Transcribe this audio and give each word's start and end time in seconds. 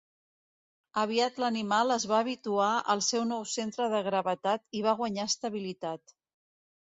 Aviat 1.01 1.35
l'animal 1.41 1.95
es 1.95 2.07
va 2.11 2.21
habituar 2.23 2.69
al 2.93 3.03
seu 3.09 3.27
nou 3.33 3.45
centre 3.51 3.89
de 3.91 4.01
gravetat 4.09 4.65
i 4.79 4.83
va 4.87 4.95
guanyar 5.03 5.27
estabilitat. 5.33 6.17